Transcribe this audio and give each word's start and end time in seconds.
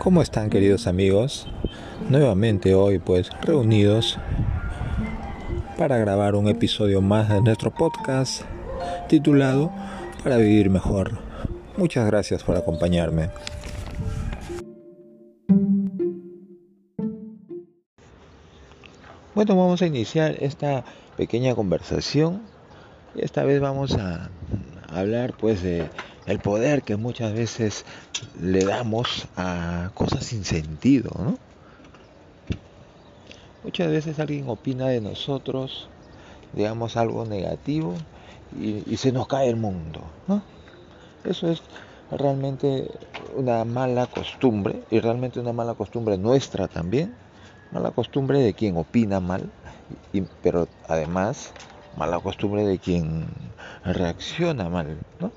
¿Cómo 0.00 0.22
están 0.22 0.48
queridos 0.48 0.86
amigos? 0.86 1.46
Nuevamente 2.08 2.74
hoy 2.74 2.98
pues 2.98 3.28
reunidos 3.42 4.18
para 5.76 5.98
grabar 5.98 6.36
un 6.36 6.48
episodio 6.48 7.02
más 7.02 7.28
de 7.28 7.42
nuestro 7.42 7.70
podcast 7.70 8.44
titulado 9.10 9.70
Para 10.24 10.38
vivir 10.38 10.70
mejor. 10.70 11.18
Muchas 11.76 12.06
gracias 12.06 12.42
por 12.42 12.56
acompañarme. 12.56 13.28
Bueno, 19.34 19.54
vamos 19.54 19.82
a 19.82 19.86
iniciar 19.86 20.34
esta 20.40 20.82
pequeña 21.18 21.54
conversación. 21.54 22.40
Esta 23.16 23.44
vez 23.44 23.60
vamos 23.60 23.94
a 23.96 24.30
hablar 24.88 25.34
pues 25.38 25.62
de 25.62 25.90
el 26.26 26.38
poder 26.38 26.82
que 26.82 26.96
muchas 26.96 27.32
veces 27.32 27.84
le 28.38 28.64
damos 28.64 29.28
a 29.36 29.90
cosas 29.94 30.24
sin 30.24 30.44
sentido, 30.44 31.10
¿no? 31.18 31.38
Muchas 33.62 33.90
veces 33.90 34.18
alguien 34.18 34.48
opina 34.48 34.88
de 34.88 35.00
nosotros, 35.00 35.90
digamos 36.52 36.96
algo 36.96 37.26
negativo 37.26 37.94
y, 38.56 38.96
se 38.96 39.12
nos 39.12 39.28
cae 39.28 39.48
el 39.48 39.56
mundo, 39.56 40.00
¿no? 40.26 40.42
Eso 41.24 41.50
es 41.50 41.62
realmente 42.10 42.88
una 43.36 43.64
mala 43.64 44.06
costumbre 44.06 44.82
y 44.90 45.00
realmente 45.00 45.40
una 45.40 45.52
mala 45.52 45.74
costumbre 45.74 46.16
nuestra 46.16 46.68
también, 46.68 47.14
mala 47.70 47.90
costumbre 47.90 48.40
de 48.40 48.54
quien 48.54 48.76
opina 48.78 49.20
mal, 49.20 49.52
pero 50.40 50.66
además 50.88 51.52
mala 51.96 52.18
costumbre 52.18 52.64
de 52.64 52.78
quien 52.78 53.26
reacciona 53.84 54.70
mal, 54.70 54.98
¿no? 55.18 55.30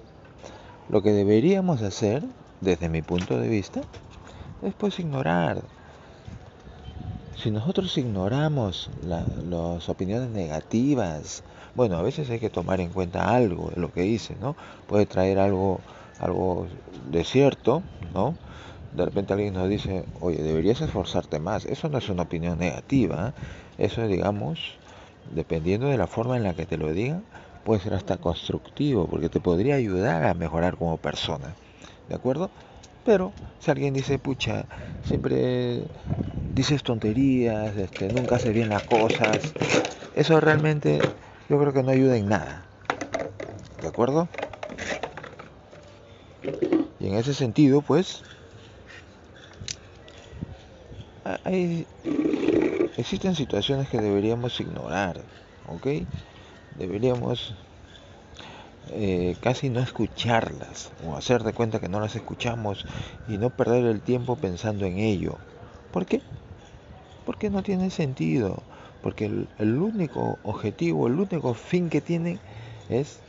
Lo 0.89 1.01
que 1.01 1.11
deberíamos 1.11 1.81
hacer, 1.81 2.23
desde 2.61 2.89
mi 2.89 3.01
punto 3.01 3.39
de 3.39 3.47
vista, 3.47 3.81
es 4.61 4.73
pues 4.73 4.99
ignorar. 4.99 5.63
Si 7.35 7.51
nosotros 7.51 7.97
ignoramos 7.97 8.89
las 9.01 9.89
opiniones 9.89 10.29
negativas, 10.29 11.43
bueno, 11.75 11.97
a 11.97 12.01
veces 12.01 12.29
hay 12.29 12.39
que 12.39 12.49
tomar 12.49 12.79
en 12.79 12.89
cuenta 12.89 13.33
algo 13.33 13.71
de 13.73 13.81
lo 13.81 13.91
que 13.91 14.01
dice, 14.01 14.35
¿no? 14.39 14.55
Puede 14.87 15.05
traer 15.05 15.39
algo, 15.39 15.79
algo 16.19 16.67
de 17.09 17.23
cierto, 17.23 17.83
¿no? 18.13 18.35
De 18.93 19.05
repente 19.05 19.33
alguien 19.33 19.55
nos 19.55 19.69
dice, 19.69 20.05
oye, 20.19 20.43
deberías 20.43 20.81
esforzarte 20.81 21.39
más. 21.39 21.65
Eso 21.65 21.89
no 21.89 21.97
es 21.97 22.09
una 22.09 22.23
opinión 22.23 22.59
negativa, 22.59 23.29
¿eh? 23.29 23.85
eso 23.85 24.03
es, 24.03 24.09
digamos, 24.09 24.59
dependiendo 25.33 25.87
de 25.87 25.97
la 25.97 26.07
forma 26.07 26.37
en 26.37 26.43
la 26.43 26.53
que 26.53 26.65
te 26.65 26.77
lo 26.77 26.93
digan, 26.93 27.23
puede 27.63 27.81
ser 27.81 27.93
hasta 27.93 28.17
constructivo, 28.17 29.07
porque 29.07 29.29
te 29.29 29.39
podría 29.41 29.75
ayudar 29.75 30.25
a 30.25 30.33
mejorar 30.33 30.77
como 30.77 30.97
persona. 30.97 31.55
¿De 32.07 32.15
acuerdo? 32.15 32.51
Pero 33.03 33.33
si 33.59 33.71
alguien 33.71 33.93
dice, 33.93 34.19
pucha, 34.19 34.67
siempre 35.01 35.87
dices 36.53 36.83
tonterías, 36.83 37.75
este, 37.77 38.09
nunca 38.09 38.35
hace 38.35 38.51
bien 38.51 38.69
las 38.69 38.83
cosas, 38.83 39.53
eso 40.13 40.39
realmente 40.39 41.05
yo 41.49 41.59
creo 41.59 41.73
que 41.73 41.83
no 41.83 41.91
ayuda 41.91 42.17
en 42.17 42.29
nada. 42.29 42.67
¿De 43.77 43.87
acuerdo? 43.87 44.29
Y 46.99 47.07
en 47.07 47.15
ese 47.15 47.33
sentido, 47.33 47.81
pues, 47.81 48.23
hay, 51.43 51.87
existen 52.97 53.35
situaciones 53.35 53.89
que 53.89 53.99
deberíamos 53.99 54.59
ignorar, 54.59 55.25
¿ok? 55.65 55.87
Deberíamos 56.77 57.55
eh, 58.91 59.37
casi 59.41 59.69
no 59.69 59.79
escucharlas 59.79 60.91
o 61.07 61.15
hacer 61.15 61.43
de 61.43 61.53
cuenta 61.53 61.79
que 61.79 61.87
no 61.87 61.99
las 61.99 62.15
escuchamos 62.15 62.85
y 63.27 63.37
no 63.37 63.49
perder 63.49 63.85
el 63.85 64.01
tiempo 64.01 64.35
pensando 64.35 64.85
en 64.85 64.97
ello. 64.97 65.37
¿Por 65.91 66.05
qué? 66.05 66.21
Porque 67.25 67.49
no 67.49 67.63
tiene 67.63 67.89
sentido. 67.89 68.61
Porque 69.01 69.25
el, 69.25 69.47
el 69.59 69.77
único 69.81 70.37
objetivo, 70.43 71.07
el 71.07 71.19
único 71.19 71.53
fin 71.53 71.89
que 71.89 72.01
tienen 72.01 72.39
es 72.89 73.19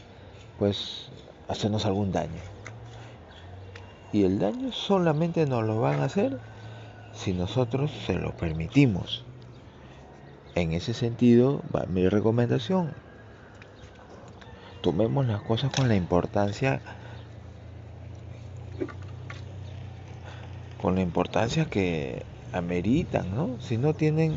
pues 0.59 1.09
hacernos 1.49 1.85
algún 1.87 2.13
daño. 2.13 2.41
Y 4.13 4.25
el 4.25 4.39
daño 4.39 4.73
solamente 4.73 5.47
nos 5.47 5.65
lo 5.65 5.81
van 5.81 6.01
a 6.01 6.05
hacer 6.05 6.39
si 7.13 7.33
nosotros 7.33 7.91
se 8.07 8.15
lo 8.15 8.33
permitimos. 8.33 9.25
En 10.55 10.73
ese 10.73 10.95
sentido 10.95 11.63
va 11.75 11.87
mi 11.87 12.09
recomendación 12.09 12.93
tomemos 14.84 15.27
las 15.27 15.41
cosas 15.41 15.72
con 15.75 15.89
la 15.89 15.97
importancia 15.97 16.83
con 20.77 20.95
la 20.95 21.00
importancia 21.00 21.65
que 21.65 22.22
ameritan, 22.53 23.34
¿no? 23.34 23.56
Si 23.61 23.78
no 23.78 23.94
tienen 23.94 24.37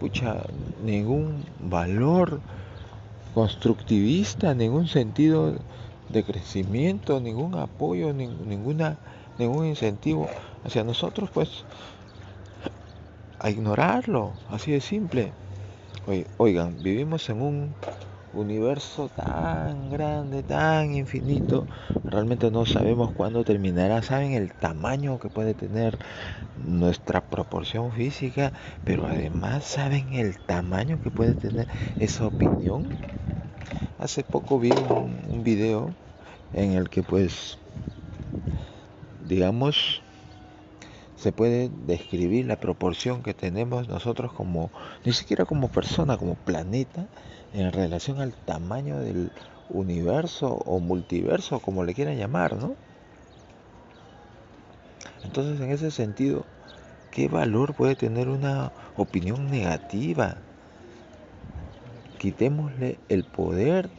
pucha, 0.00 0.42
ningún 0.84 1.44
valor 1.60 2.40
constructivista, 3.32 4.52
ningún 4.52 4.88
sentido 4.88 5.54
de 6.08 6.24
crecimiento, 6.24 7.20
ningún 7.20 7.54
apoyo, 7.54 8.12
ninguna, 8.12 8.96
ningún 9.38 9.66
incentivo 9.66 10.28
hacia 10.64 10.82
nosotros, 10.82 11.30
pues 11.32 11.62
a 13.38 13.48
ignorarlo, 13.48 14.32
así 14.50 14.72
de 14.72 14.80
simple. 14.80 15.30
Oigan, 16.36 16.82
vivimos 16.82 17.28
en 17.30 17.40
un 17.40 17.74
universo 18.32 19.08
tan 19.08 19.90
grande, 19.90 20.42
tan 20.42 20.94
infinito, 20.94 21.66
realmente 22.04 22.50
no 22.50 22.66
sabemos 22.66 23.12
cuándo 23.12 23.44
terminará. 23.44 24.02
Saben 24.02 24.32
el 24.32 24.52
tamaño 24.52 25.18
que 25.18 25.28
puede 25.28 25.54
tener 25.54 25.98
nuestra 26.56 27.20
proporción 27.20 27.92
física, 27.92 28.52
pero 28.84 29.06
además 29.06 29.64
saben 29.64 30.14
el 30.14 30.38
tamaño 30.38 31.00
que 31.02 31.10
puede 31.10 31.34
tener 31.34 31.66
esa 31.98 32.26
opinión. 32.26 32.84
Hace 33.98 34.22
poco 34.22 34.58
vi 34.58 34.70
un, 34.70 35.42
video 35.42 35.94
en 36.52 36.72
el 36.72 36.88
que 36.88 37.02
pues, 37.02 37.58
digamos, 39.28 40.02
se 41.16 41.32
puede 41.32 41.68
describir 41.86 42.46
la 42.46 42.56
proporción 42.56 43.22
que 43.22 43.34
tenemos 43.34 43.88
nosotros 43.88 44.32
como, 44.32 44.70
ni 45.04 45.12
siquiera 45.12 45.44
como 45.44 45.68
persona, 45.68 46.16
como 46.16 46.36
planeta, 46.36 47.06
en 47.52 47.72
relación 47.72 48.20
al 48.20 48.32
tamaño 48.32 49.00
del 49.00 49.30
universo 49.70 50.54
o 50.64 50.80
multiverso, 50.80 51.60
como 51.60 51.84
le 51.84 51.94
quieran 51.94 52.16
llamar, 52.16 52.56
¿no? 52.56 52.74
Entonces, 55.24 55.60
en 55.60 55.70
ese 55.70 55.90
sentido, 55.90 56.44
¿qué 57.10 57.28
valor 57.28 57.74
puede 57.74 57.96
tener 57.96 58.28
una 58.28 58.72
opinión 58.96 59.50
negativa? 59.50 60.36
Quitémosle 62.18 62.98
el 63.08 63.24
poder 63.24 63.90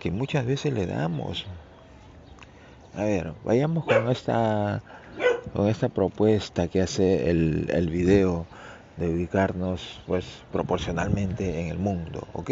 que 0.00 0.10
muchas 0.10 0.46
veces 0.46 0.72
le 0.72 0.86
damos. 0.86 1.46
A 2.94 3.04
ver, 3.04 3.32
vayamos 3.44 3.84
con 3.84 4.08
esta 4.10 4.82
con 5.54 5.68
esta 5.68 5.88
propuesta 5.88 6.68
que 6.68 6.82
hace 6.82 7.30
el, 7.30 7.70
el 7.70 7.88
video 7.88 8.46
de 8.98 9.08
ubicarnos 9.08 10.00
pues 10.06 10.24
proporcionalmente 10.52 11.60
en 11.60 11.68
el 11.68 11.78
mundo, 11.78 12.26
¿ok? 12.32 12.50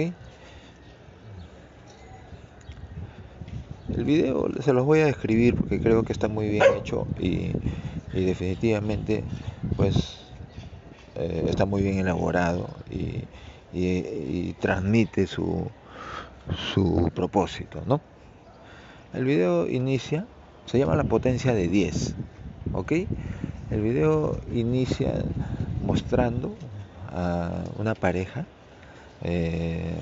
El 3.94 4.04
video 4.04 4.48
se 4.60 4.72
los 4.72 4.84
voy 4.84 5.00
a 5.00 5.06
describir 5.06 5.54
porque 5.54 5.80
creo 5.80 6.02
que 6.02 6.12
está 6.12 6.28
muy 6.28 6.48
bien 6.48 6.64
hecho 6.76 7.06
y, 7.18 7.52
definitivamente 8.12 9.22
pues 9.76 10.18
eh, 11.16 11.46
está 11.48 11.66
muy 11.66 11.82
bien 11.82 11.98
elaborado 11.98 12.68
y, 12.90 13.24
transmite 14.60 15.26
su, 15.26 15.68
su 16.72 17.10
propósito, 17.14 17.82
¿no? 17.86 18.00
El 19.12 19.24
video 19.24 19.68
inicia, 19.68 20.26
se 20.64 20.78
llama 20.78 20.96
la 20.96 21.04
potencia 21.04 21.52
de 21.52 21.68
10, 21.68 22.14
¿ok? 22.72 22.92
El 23.70 23.82
video 23.82 24.38
inicia 24.54 25.12
mostrando 25.86 26.54
a 27.12 27.50
una 27.78 27.94
pareja 27.94 28.44
eh, 29.22 29.94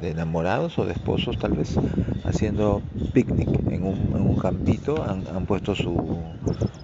de 0.00 0.10
enamorados 0.10 0.78
o 0.78 0.84
de 0.84 0.92
esposos 0.92 1.38
tal 1.38 1.52
vez 1.52 1.78
haciendo 2.24 2.82
picnic 3.12 3.48
en 3.70 3.84
un, 3.84 3.96
en 4.14 4.22
un 4.22 4.36
campito, 4.36 5.02
han, 5.02 5.46
puesto 5.46 5.74
su, 5.74 5.96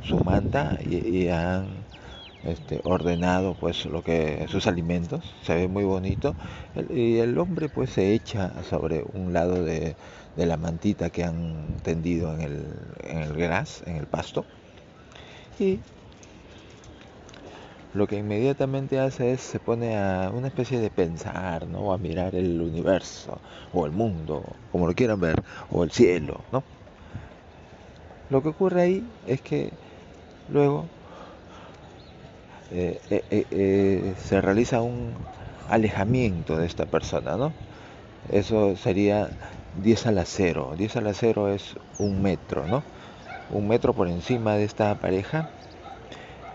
su 0.02 0.18
manta 0.18 0.78
y, 0.88 1.28
han 1.28 1.66
este, 2.44 2.80
ordenado 2.84 3.54
pues 3.58 3.86
lo 3.86 4.02
que 4.02 4.46
sus 4.48 4.66
alimentos, 4.66 5.24
se 5.42 5.54
ve 5.54 5.68
muy 5.68 5.84
bonito. 5.84 6.34
Y 6.90 7.18
el 7.18 7.36
hombre 7.38 7.68
pues 7.68 7.90
se 7.90 8.14
echa 8.14 8.52
sobre 8.68 9.04
un 9.14 9.32
lado 9.32 9.64
de, 9.64 9.96
de 10.36 10.46
la 10.46 10.56
mantita 10.56 11.10
que 11.10 11.24
han 11.24 11.66
tendido 11.82 12.32
en 12.34 12.40
el, 12.42 12.66
en 13.04 13.18
el 13.18 13.34
gras, 13.34 13.82
en 13.86 13.96
el 13.96 14.06
pasto. 14.06 14.44
Y 15.58 15.80
lo 17.92 18.06
que 18.06 18.16
inmediatamente 18.16 18.98
hace 19.00 19.32
es 19.32 19.40
se 19.40 19.60
pone 19.60 19.96
a 19.96 20.30
una 20.32 20.48
especie 20.48 20.78
de 20.80 20.90
pensar, 20.90 21.66
¿no? 21.68 21.92
A 21.92 21.98
mirar 21.98 22.34
el 22.34 22.60
universo 22.60 23.40
o 23.72 23.86
el 23.86 23.92
mundo, 23.92 24.44
como 24.70 24.86
lo 24.86 24.94
quieran 24.94 25.20
ver, 25.20 25.42
o 25.70 25.84
el 25.84 25.90
cielo, 25.90 26.44
¿no? 26.52 26.64
Lo 28.30 28.42
que 28.42 28.48
ocurre 28.50 28.82
ahí 28.82 29.02
es 29.26 29.40
que 29.42 29.70
luego 30.48 30.86
eh, 32.70 33.00
eh, 33.10 33.46
eh, 33.50 34.14
se 34.16 34.40
realiza 34.40 34.82
un 34.82 35.14
alejamiento 35.68 36.56
de 36.56 36.66
esta 36.66 36.86
persona, 36.86 37.36
¿no? 37.36 37.52
Eso 38.30 38.76
sería 38.76 39.30
10 39.72 40.06
a 40.06 40.12
la 40.12 40.24
0. 40.26 40.74
10 40.76 40.96
a 40.96 41.00
la 41.02 41.14
0 41.14 41.48
es 41.54 41.76
un 41.98 42.22
metro, 42.22 42.66
¿no? 42.68 42.84
Un 43.50 43.68
metro 43.68 43.94
por 43.94 44.08
encima 44.08 44.56
de 44.56 44.64
esta 44.64 44.94
pareja. 44.96 45.48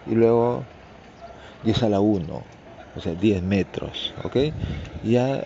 Y 0.06 0.16
luego 0.16 0.66
10 1.64 1.84
a 1.84 1.90
la 1.90 2.00
1, 2.00 2.42
o 2.96 3.02
sea, 3.02 3.14
10 3.16 3.42
metros, 3.42 4.14
¿ok? 4.24 4.38
Ya 5.04 5.44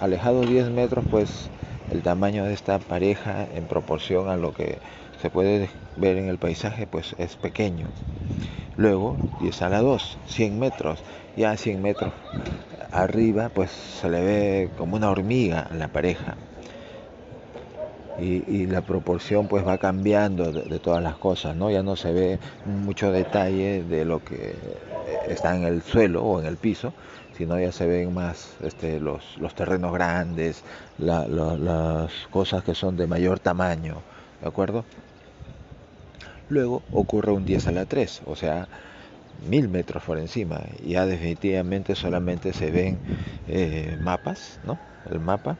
alejado 0.00 0.42
10 0.42 0.70
metros, 0.70 1.04
pues 1.10 1.50
el 1.90 2.02
tamaño 2.02 2.44
de 2.44 2.54
esta 2.54 2.78
pareja 2.78 3.46
en 3.54 3.66
proporción 3.66 4.28
a 4.28 4.36
lo 4.36 4.52
que 4.52 4.78
se 5.20 5.30
puede 5.30 5.68
ver 5.96 6.16
en 6.16 6.28
el 6.28 6.38
paisaje, 6.38 6.86
pues 6.86 7.14
es 7.18 7.36
pequeño. 7.36 7.86
Luego 8.76 9.16
10 9.40 9.62
a 9.62 9.68
la 9.68 9.80
2, 9.80 10.18
100 10.26 10.58
metros. 10.58 10.98
Ya 11.36 11.50
a 11.52 11.56
100 11.56 11.82
metros 11.82 12.12
arriba, 12.92 13.48
pues 13.48 13.70
se 13.70 14.10
le 14.10 14.20
ve 14.20 14.70
como 14.76 14.96
una 14.96 15.10
hormiga 15.10 15.60
a 15.60 15.74
la 15.74 15.88
pareja. 15.88 16.36
Y, 18.18 18.66
la 18.66 18.80
proporción 18.80 19.46
pues 19.46 19.66
va 19.66 19.76
cambiando 19.76 20.50
de, 20.50 20.78
todas 20.78 21.02
las 21.02 21.16
cosas, 21.16 21.54
¿no? 21.54 21.70
Ya 21.70 21.82
no 21.82 21.96
se 21.96 22.12
ve 22.12 22.38
mucho 22.64 23.12
detalle 23.12 23.82
de 23.82 24.04
lo 24.06 24.24
que 24.24 24.54
está 25.28 25.56
en 25.56 25.64
el 25.64 25.82
suelo 25.82 26.22
o 26.24 26.40
en 26.40 26.46
el 26.46 26.56
piso, 26.56 26.92
sino 27.36 27.58
ya 27.58 27.72
se 27.72 27.86
ven 27.86 28.14
más 28.14 28.56
este, 28.62 28.98
los, 28.98 29.22
terrenos 29.54 29.92
grandes, 29.92 30.62
las 30.98 32.12
cosas 32.30 32.64
que 32.64 32.74
son 32.74 32.96
de 32.96 33.06
mayor 33.06 33.38
tamaño, 33.38 33.96
¿de 34.40 34.48
acuerdo? 34.48 34.84
Luego 36.48 36.82
ocurre 36.92 37.32
un 37.32 37.44
10 37.44 37.68
a 37.68 37.72
la 37.72 37.86
3, 37.86 38.22
o 38.26 38.36
sea, 38.36 38.68
mil 39.48 39.68
metros 39.68 40.02
por 40.04 40.18
encima. 40.18 40.60
Ya 40.86 41.04
definitivamente 41.04 41.94
solamente 41.94 42.52
se 42.52 42.70
ven 42.70 42.98
eh, 43.48 43.96
mapas, 44.00 44.60
¿no? 44.64 44.78
El 45.10 45.20
mapa. 45.20 45.56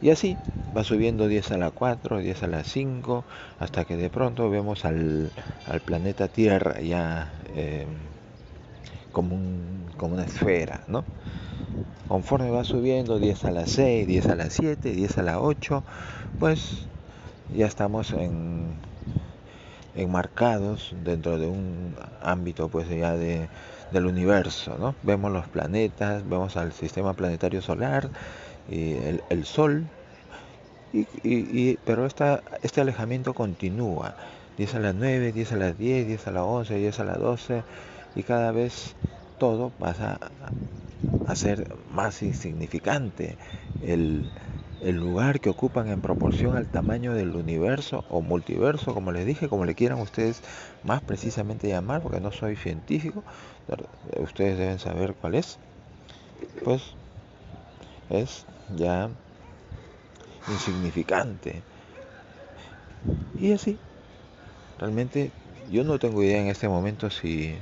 Y 0.00 0.10
así 0.10 0.36
va 0.76 0.84
subiendo 0.84 1.26
10 1.26 1.52
a 1.52 1.58
la 1.58 1.70
4, 1.70 2.18
10 2.18 2.42
a 2.42 2.46
la 2.46 2.64
5, 2.64 3.24
hasta 3.58 3.84
que 3.84 3.96
de 3.96 4.10
pronto 4.10 4.50
vemos 4.50 4.84
al, 4.84 5.30
planeta 5.84 6.28
Tierra 6.28 6.80
ya 6.80 7.32
eh, 7.54 7.86
como, 9.16 9.38
como 9.96 10.12
una 10.12 10.24
esfera, 10.24 10.82
¿no? 10.88 11.02
Conforme 12.06 12.50
va 12.50 12.64
subiendo 12.64 13.18
10 13.18 13.46
a 13.46 13.50
la 13.50 13.66
6, 13.66 14.06
10 14.06 14.26
a 14.26 14.34
la 14.34 14.50
7, 14.50 14.90
10 14.92 15.16
a 15.16 15.22
la 15.22 15.40
8, 15.40 15.82
pues 16.38 16.86
ya 17.56 17.64
estamos 17.64 18.12
en, 18.12 18.74
enmarcados 19.94 20.94
dentro 21.02 21.38
de 21.38 21.46
un 21.46 21.94
ámbito 22.20 22.68
pues 22.68 22.90
ya 22.90 23.14
de, 23.14 23.48
del 23.90 24.04
universo, 24.04 24.76
¿no? 24.78 24.94
Vemos 25.02 25.32
los 25.32 25.48
planetas, 25.48 26.28
vemos 26.28 26.58
al 26.58 26.74
sistema 26.74 27.14
planetario 27.14 27.62
solar, 27.62 28.10
y 28.68 28.92
el, 28.96 29.22
el 29.30 29.46
Sol, 29.46 29.86
y, 30.92 31.06
y, 31.24 31.78
pero 31.86 32.04
esta, 32.04 32.42
este 32.62 32.82
alejamiento 32.82 33.32
continúa, 33.32 34.14
10 34.58 34.74
a 34.74 34.78
las 34.78 34.94
9, 34.94 35.32
10 35.32 35.52
a 35.52 35.56
las 35.56 35.78
10, 35.78 36.06
10 36.06 36.26
a 36.26 36.30
las 36.32 36.42
11, 36.42 36.76
10 36.76 37.00
a 37.00 37.04
las 37.04 37.18
12, 37.18 37.62
y 38.16 38.22
cada 38.22 38.50
vez 38.50 38.96
todo 39.38 39.70
pasa 39.70 40.18
a 41.26 41.34
ser 41.36 41.68
más 41.90 42.22
insignificante. 42.22 43.36
El, 43.82 44.24
el 44.80 44.96
lugar 44.96 45.40
que 45.40 45.50
ocupan 45.50 45.88
en 45.88 46.00
proporción 46.00 46.56
al 46.56 46.66
tamaño 46.66 47.14
del 47.14 47.36
universo 47.36 48.04
o 48.08 48.22
multiverso, 48.22 48.94
como 48.94 49.12
les 49.12 49.26
dije, 49.26 49.48
como 49.48 49.64
le 49.64 49.74
quieran 49.74 50.00
ustedes 50.00 50.42
más 50.82 51.02
precisamente 51.02 51.68
llamar, 51.68 52.00
porque 52.02 52.20
no 52.20 52.32
soy 52.32 52.56
científico, 52.56 53.22
ustedes 54.22 54.58
deben 54.58 54.78
saber 54.78 55.14
cuál 55.20 55.34
es, 55.34 55.58
pues 56.64 56.82
es 58.08 58.46
ya 58.76 59.10
insignificante. 60.48 61.62
Y 63.38 63.52
así, 63.52 63.78
realmente 64.78 65.30
yo 65.70 65.84
no 65.84 65.98
tengo 65.98 66.22
idea 66.22 66.40
en 66.40 66.48
este 66.48 66.68
momento 66.68 67.10
si 67.10 67.54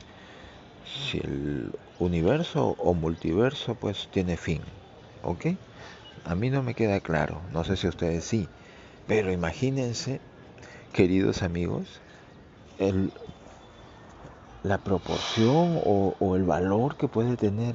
si 0.84 1.18
el 1.18 1.72
universo 1.98 2.76
o 2.78 2.94
multiverso 2.94 3.74
pues 3.74 4.08
tiene 4.10 4.36
fin, 4.36 4.62
¿ok? 5.22 5.46
A 6.24 6.34
mí 6.34 6.50
no 6.50 6.62
me 6.62 6.74
queda 6.74 7.00
claro, 7.00 7.40
no 7.52 7.64
sé 7.64 7.76
si 7.76 7.88
ustedes 7.88 8.24
sí, 8.24 8.48
pero 9.06 9.32
imagínense, 9.32 10.20
queridos 10.92 11.42
amigos, 11.42 12.00
el, 12.78 13.12
la 14.62 14.78
proporción 14.78 15.80
o, 15.84 16.36
el 16.36 16.44
valor 16.44 16.96
que 16.96 17.08
puede 17.08 17.36
tener, 17.36 17.74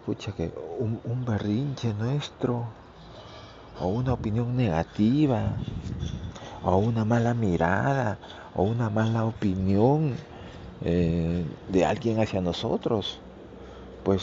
escucha 0.00 0.32
que 0.32 0.52
un, 0.78 1.00
un 1.04 1.24
berrinche 1.24 1.94
nuestro, 1.94 2.66
o 3.80 3.88
una 3.88 4.12
opinión 4.12 4.56
negativa, 4.56 5.58
o 6.62 6.76
una 6.76 7.04
mala 7.04 7.34
mirada, 7.34 8.18
o 8.54 8.64
una 8.64 8.90
mala 8.90 9.24
opinión 9.24 10.14
eh, 10.84 11.44
de 11.68 11.84
alguien 11.84 12.20
hacia 12.20 12.40
nosotros, 12.40 13.18
pues 14.04 14.22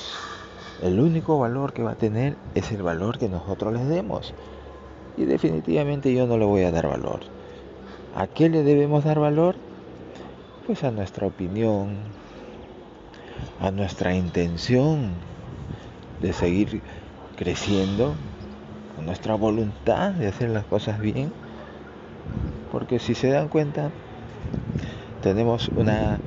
el 0.81 0.99
único 0.99 1.37
valor 1.39 1.73
que 1.73 1.83
va 1.83 1.91
a 1.91 1.95
tener 1.95 2.35
es 2.55 2.71
el 2.71 2.81
valor 2.81 3.17
que 3.17 3.29
nosotros 3.29 3.73
les 3.73 3.87
demos. 3.87 4.33
Y 5.17 5.25
definitivamente 5.25 6.13
yo 6.13 6.27
no 6.27 6.37
le 6.37 6.45
voy 6.45 6.63
a 6.63 6.71
dar 6.71 6.87
valor. 6.87 7.19
¿A 8.15 8.27
qué 8.27 8.49
le 8.49 8.63
debemos 8.63 9.03
dar 9.03 9.19
valor? 9.19 9.55
Pues 10.65 10.83
a 10.83 10.91
nuestra 10.91 11.27
opinión, 11.27 11.97
a 13.61 13.71
nuestra 13.71 14.15
intención 14.15 15.11
de 16.21 16.33
seguir 16.33 16.81
creciendo, 17.35 18.15
a 18.97 19.01
nuestra 19.01 19.35
voluntad 19.35 20.11
de 20.11 20.27
hacer 20.27 20.49
las 20.49 20.65
cosas 20.65 20.99
bien. 20.99 21.31
Porque 22.71 22.99
si 22.99 23.15
se 23.15 23.29
dan 23.29 23.49
cuenta, 23.49 23.91
tenemos 25.21 25.69
una 25.75 26.19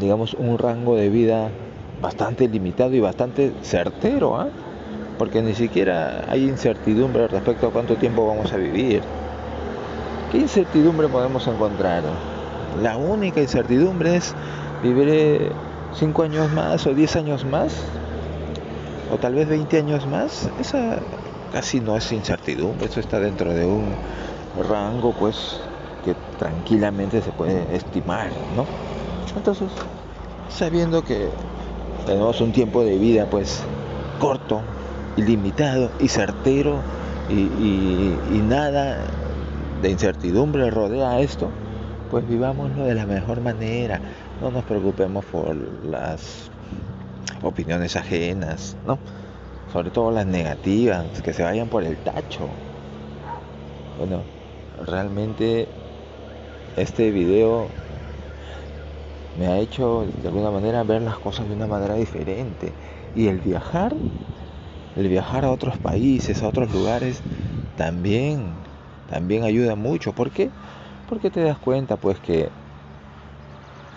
digamos, 0.00 0.34
un 0.34 0.58
rango 0.58 0.96
de 0.96 1.10
vida 1.10 1.50
bastante 2.00 2.48
limitado 2.48 2.94
y 2.94 3.00
bastante 3.00 3.52
certero, 3.62 4.40
¿ah? 4.40 4.48
porque 5.18 5.42
ni 5.42 5.54
siquiera 5.54 6.24
hay 6.28 6.48
incertidumbre 6.48 7.28
respecto 7.28 7.68
a 7.68 7.70
cuánto 7.70 7.96
tiempo 7.96 8.26
vamos 8.26 8.52
a 8.52 8.56
vivir. 8.56 9.02
¿Qué 10.32 10.38
incertidumbre 10.38 11.08
podemos 11.08 11.46
encontrar? 11.46 12.02
La 12.82 12.96
única 12.96 13.40
incertidumbre 13.40 14.16
es, 14.16 14.34
¿viviré 14.82 15.50
5 15.94 16.22
años 16.22 16.50
más 16.52 16.86
o 16.86 16.94
10 16.94 17.16
años 17.16 17.44
más? 17.44 17.76
¿O 19.12 19.18
tal 19.18 19.34
vez 19.34 19.48
20 19.48 19.76
años 19.76 20.06
más? 20.06 20.48
Esa 20.60 20.98
casi 21.52 21.80
no 21.80 21.96
es 21.96 22.10
incertidumbre, 22.12 22.86
eso 22.86 23.00
está 23.00 23.18
dentro 23.20 23.52
de 23.52 23.66
un 23.66 23.92
rango 24.68 25.12
pues 25.12 25.60
que 26.00 26.14
tranquilamente 26.38 27.22
se 27.22 27.30
puede 27.32 27.64
estimar, 27.74 28.28
¿no? 28.56 28.64
Entonces, 29.36 29.68
sabiendo 30.48 31.02
que 31.02 31.28
tenemos 32.06 32.40
un 32.40 32.52
tiempo 32.52 32.82
de 32.82 32.98
vida 32.98 33.26
pues 33.26 33.62
corto, 34.18 34.62
ilimitado 35.16 35.90
y 36.00 36.08
certero 36.08 36.80
y, 37.28 38.42
nada 38.42 38.98
de 39.80 39.90
incertidumbre 39.90 40.70
rodea 40.70 41.20
esto, 41.20 41.48
pues 42.10 42.28
vivámoslo 42.28 42.84
de 42.84 42.94
la 42.94 43.06
mejor 43.06 43.40
manera. 43.40 44.00
No 44.40 44.50
nos 44.50 44.64
preocupemos 44.64 45.24
por 45.26 45.54
las 45.84 46.50
opiniones 47.42 47.94
ajenas, 47.96 48.76
¿no? 48.86 48.98
Sobre 49.72 49.90
todo 49.90 50.10
las 50.10 50.26
negativas, 50.26 51.06
que 51.22 51.32
se 51.32 51.44
vayan 51.44 51.68
por 51.68 51.84
el 51.84 51.96
tacho. 51.98 52.48
Bueno, 53.98 54.22
realmente 54.84 55.68
este 56.76 57.10
video 57.10 57.68
me 59.34 59.46
ha 59.46 59.58
hecho 59.58 60.06
de 60.06 60.28
alguna 60.28 60.50
manera 60.50 60.82
ver 60.84 61.02
las 61.02 61.18
cosas 61.18 61.48
de 61.48 61.54
una 61.54 61.66
manera 61.66 61.94
diferente. 61.94 62.74
Y 63.14 63.28
el 63.28 63.40
viajar, 63.40 63.94
el 64.96 65.08
viajar 65.08 65.44
a 65.44 65.50
otros 65.52 65.78
países, 65.78 66.42
a 66.42 66.48
otros 66.48 66.70
lugares, 66.70 67.22
también, 67.76 68.54
también 69.06 69.44
ayuda 69.44 69.76
mucho. 69.76 70.12
¿Por 70.12 70.30
qué? 70.30 70.50
Porque 71.08 71.30
te 71.30 71.42
das 71.42 71.58
cuenta 71.58 71.96
pues 71.96 72.20
que, 72.20 72.50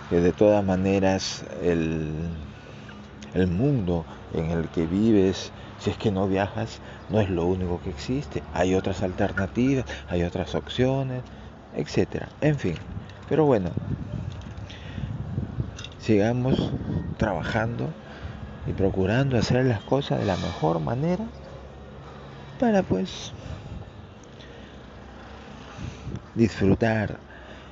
de 0.09 0.33
todas 0.33 0.63
maneras 0.63 1.43
el 3.33 3.47
mundo 3.47 4.05
en 4.31 4.51
el 4.51 4.69
que 4.69 4.85
vives, 4.87 5.51
si 5.77 5.89
es 5.89 5.97
que 5.97 6.11
no 6.11 6.27
viajas, 6.27 6.81
no 7.09 7.19
es 7.19 7.29
lo 7.29 7.45
único 7.45 7.79
que 7.81 7.89
existe. 7.89 8.43
Hay 8.53 8.75
otras 8.75 9.01
alternativas, 9.03 9.85
hay 10.07 10.23
otras 10.23 10.55
opciones, 10.55 11.23
etcétera. 11.75 12.29
En 12.41 12.57
fin. 12.57 12.75
Pero 13.29 13.45
bueno, 13.45 13.71
sigamos 15.99 16.71
trabajando 17.17 17.89
y 18.67 18.73
procurando 18.73 19.37
hacer 19.37 19.65
las 19.65 19.81
cosas 19.81 20.19
de 20.19 20.25
la 20.25 20.37
mejor 20.37 20.79
manera 20.79 21.25
para 22.59 22.83
pues 22.83 23.31
disfrutar 26.35 27.17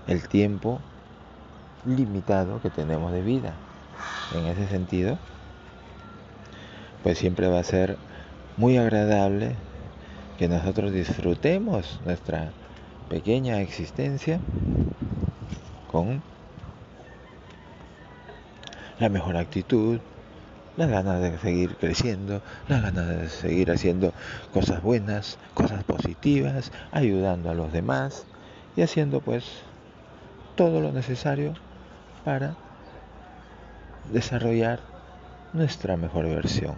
el 0.08 0.28
tiempo 0.28 0.80
limitado 1.86 2.62
que 2.62 2.70
tenemos 2.70 3.12
de 3.12 3.22
vida. 3.22 3.54
En 4.36 4.46
ese 4.46 4.68
sentido, 4.68 5.18
pues 7.04 7.18
siempre 7.18 7.48
va 7.48 7.60
a 7.60 7.64
ser 7.64 7.98
muy 8.58 8.78
agradable 8.78 9.56
que 10.38 10.48
nosotros 10.48 10.92
disfrutemos 10.92 12.00
nuestra 12.06 12.52
pequeña 13.12 13.60
existencia 13.60 14.40
con 15.92 16.24
la 19.00 19.10
mejor 19.10 19.36
actitud, 19.36 20.00
las 20.78 20.90
ganas 20.90 21.22
de 21.22 21.38
seguir 21.40 21.76
creciendo, 21.76 22.42
las 22.70 22.82
ganas 22.82 23.10
de 23.10 23.28
seguir 23.28 23.70
haciendo 23.70 24.14
cosas 24.54 24.82
buenas, 24.82 25.38
cosas 25.54 25.84
positivas, 25.84 26.72
ayudando 26.94 27.50
a 27.50 27.54
los 27.54 27.74
demás 27.74 28.26
y 28.78 28.82
haciendo 28.82 29.20
pues 29.20 29.44
todo 30.56 30.80
lo 30.80 30.94
necesario 30.94 31.54
para 32.24 32.56
desarrollar 34.10 34.80
nuestra 35.52 35.98
mejor 35.98 36.30
versión. 36.30 36.78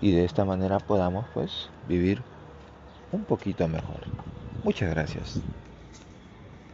Y 0.00 0.12
de 0.12 0.24
esta 0.24 0.46
manera 0.46 0.78
podamos 0.78 1.26
pues 1.34 1.68
vivir 1.86 2.22
un 3.12 3.24
poquito 3.24 3.68
mejor. 3.68 4.14
Muchas 4.64 4.90
gracias. 4.90 5.44